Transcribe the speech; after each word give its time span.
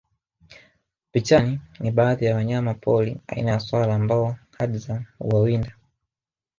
Pichani 1.11 1.59
ni 1.79 1.91
baadhi 1.91 2.25
ya 2.25 2.35
wanyama 2.35 2.73
pori 2.73 3.21
aina 3.27 3.51
ya 3.51 3.59
swala 3.59 3.95
ambao 3.95 4.37
Hadza 4.57 5.05
huwawinda 5.19 5.75